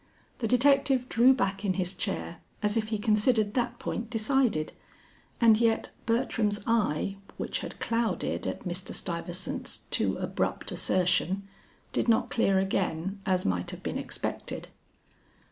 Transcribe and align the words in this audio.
The 0.39 0.47
detective 0.47 1.07
drew 1.09 1.31
back 1.31 1.63
in 1.63 1.75
his 1.75 1.93
chair 1.93 2.37
as 2.63 2.75
if 2.75 2.87
he 2.87 2.97
considered 2.97 3.53
that 3.53 3.77
point 3.77 4.09
decided, 4.09 4.71
and 5.39 5.59
yet 5.61 5.91
Bertram's 6.07 6.63
eye 6.65 7.17
which 7.37 7.59
had 7.59 7.79
clouded 7.79 8.47
at 8.47 8.63
Mr. 8.65 8.95
Stuyvesant's 8.95 9.85
too 9.91 10.17
abrupt 10.17 10.71
assertion, 10.71 11.47
did 11.93 12.07
not 12.09 12.31
clear 12.31 12.57
again 12.57 13.21
as 13.27 13.45
might 13.45 13.69
have 13.69 13.83
been 13.83 13.99
expected. 13.99 14.69